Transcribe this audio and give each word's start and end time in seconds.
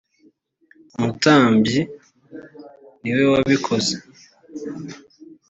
umutambyiniwe 0.97 3.23
wabikoze. 3.33 3.95